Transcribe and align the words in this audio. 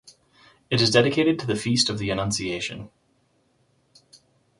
It 0.71 0.81
is 0.81 0.89
dedicated 0.89 1.37
to 1.37 1.45
the 1.45 1.55
Feast 1.55 1.87
of 1.87 1.99
the 1.99 2.09
Annunciation. 2.09 2.89